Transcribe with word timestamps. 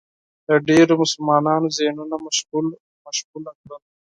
د 0.47 0.49
ډېرو 0.67 0.93
مسلمانانو 1.01 1.67
ذهنونه 1.77 2.15
مشغول 2.25 2.65
کړل 3.61 3.81